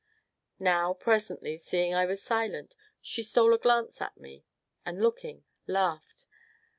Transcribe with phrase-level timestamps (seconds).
[0.57, 4.43] Now presently, seeing I was silent, she stole a glance at me,
[4.83, 6.25] and looking, laughed.